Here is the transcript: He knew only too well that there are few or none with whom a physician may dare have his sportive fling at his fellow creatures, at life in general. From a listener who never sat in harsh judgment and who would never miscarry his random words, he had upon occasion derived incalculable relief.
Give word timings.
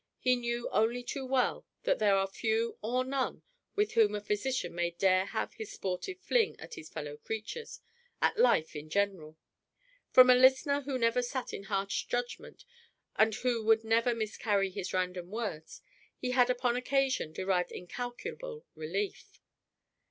He 0.17 0.35
knew 0.35 0.67
only 0.71 1.03
too 1.03 1.27
well 1.27 1.63
that 1.83 1.99
there 1.99 2.15
are 2.15 2.25
few 2.25 2.79
or 2.81 3.05
none 3.05 3.43
with 3.75 3.91
whom 3.91 4.15
a 4.15 4.19
physician 4.19 4.73
may 4.73 4.89
dare 4.89 5.25
have 5.27 5.53
his 5.53 5.71
sportive 5.73 6.19
fling 6.19 6.59
at 6.59 6.73
his 6.73 6.89
fellow 6.89 7.17
creatures, 7.17 7.81
at 8.19 8.39
life 8.39 8.75
in 8.75 8.89
general. 8.89 9.37
From 10.09 10.31
a 10.31 10.35
listener 10.35 10.81
who 10.81 10.97
never 10.97 11.21
sat 11.21 11.53
in 11.53 11.65
harsh 11.65 12.05
judgment 12.05 12.65
and 13.15 13.35
who 13.35 13.63
would 13.63 13.83
never 13.83 14.15
miscarry 14.15 14.71
his 14.71 14.91
random 14.91 15.29
words, 15.29 15.83
he 16.17 16.31
had 16.31 16.49
upon 16.49 16.75
occasion 16.75 17.31
derived 17.31 17.71
incalculable 17.71 18.65
relief. 18.73 19.39